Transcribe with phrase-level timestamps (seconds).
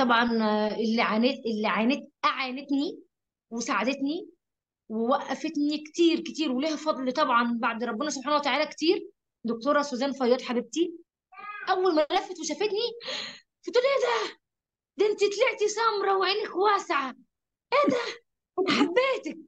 [0.00, 0.24] طبعا
[0.76, 3.02] اللي عانيت اللي عانيت أعانتني
[3.50, 4.30] وساعدتني
[4.88, 9.08] ووقفتني كتير كتير وليها فضل طبعا بعد ربنا سبحانه وتعالى كتير.
[9.44, 10.92] دكتورة سوزان فياض حبيبتي
[11.70, 12.86] أول ما لفت وشافتني
[13.66, 14.38] قلت لها إيه ده؟
[14.96, 17.14] ده أنت طلعتي سمرة وعينك واسعة.
[17.72, 17.98] إيه ده؟
[18.58, 19.38] أنا حبيتك.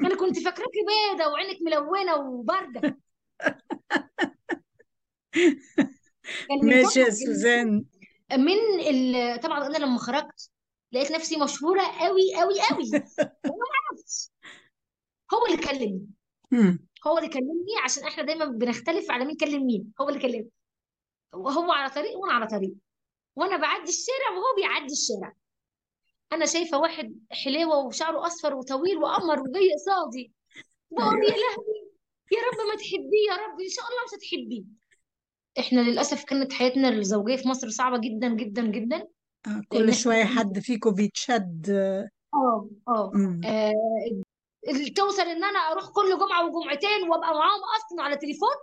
[0.00, 2.96] أنا كنت فاكراكي بيضة وعينك ملونة وباردة.
[6.64, 7.84] ماشي يا سوزان.
[8.36, 9.40] من ال...
[9.40, 10.50] طبعا أنا لما خرجت
[10.92, 12.84] لقيت نفسي مشهورة قوي قوي قوي
[13.50, 14.30] وما عرفتش
[15.34, 16.06] هو اللي كلمني.
[17.06, 19.92] هو اللي كلمني عشان إحنا دايما بنختلف على مين كلم مين.
[20.00, 20.50] هو اللي كلمني.
[21.34, 22.74] وهو على طريق وأنا على طريق.
[23.36, 25.32] وأنا بعدي الشارع وهو بيعدي الشارع.
[26.32, 30.32] أنا شايفة واحد حليوه وشعره أصفر وطويل وقمر وجاي قصادي.
[30.90, 31.92] بقول يا لهوي
[32.32, 34.62] يا رب ما تحبيه يا رب إن شاء الله مش هتحبيه.
[35.58, 39.06] إحنا للأسف كانت حياتنا الزوجية في مصر صعبة جدا جدا جدا.
[39.46, 41.70] آه، كل شوية حد فيكم بيتشد.
[42.34, 43.12] آه آه.
[43.44, 43.72] آه،
[44.96, 48.54] توصل إن أنا أروح كل جمعة وجمعتين وأبقى معاهم أصلا على تليفون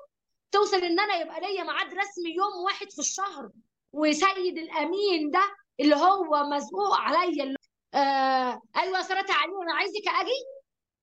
[0.52, 3.50] توصل إن أنا يبقى ليا ميعاد رسمي يوم واحد في الشهر.
[3.94, 5.42] وسيد الأمين ده
[5.80, 7.56] اللي هو مزقوق عليا اللي
[7.94, 10.40] آه أيوه يا سارة تعالي أنا عايزك أجي.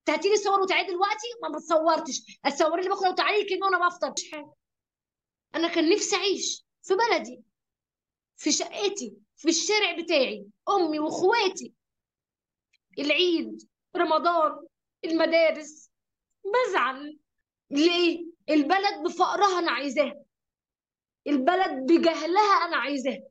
[0.04, 1.26] تهاتي لي صور وتعالي دلوقتي.
[1.42, 2.22] ما بتصورتش.
[2.44, 4.12] اتصوري لي بكره وتعالي كده وأنا بفطر.
[4.16, 4.52] مش حاجة
[5.56, 7.42] أنا كان نفسي أعيش في بلدي
[8.36, 11.72] في شقتي في الشارع بتاعي أمي وإخواتي.
[12.98, 14.66] العيد رمضان
[15.04, 15.90] المدارس.
[16.44, 17.18] بزعل.
[17.70, 20.22] ليه؟ البلد بفقرها أنا عايزاها
[21.26, 23.22] البلد بجهلها أنا عايزاها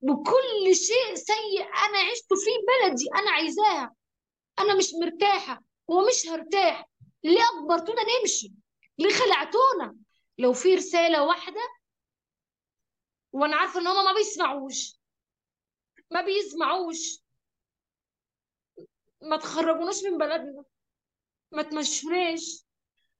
[0.00, 3.94] بكل شيء سيء أنا عشته في بلدي أنا عايزاها
[4.58, 6.88] أنا مش مرتاحة ومش هرتاح.
[7.24, 8.52] ليه اجبرتونا نمشي؟
[8.98, 9.96] ليه خلعتونا؟
[10.42, 11.60] لو في رسالة واحدة
[13.32, 14.96] وأنا عارفة إن هما ما بيسمعوش.
[16.10, 17.18] ما بيسمعوش.
[19.22, 20.64] ما تخرجوناش من بلدنا.
[21.52, 22.64] ما تمشوناش.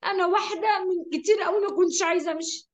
[0.04, 2.71] أنا واحدة من كتير قوي ما كنتش عايزة أمشي.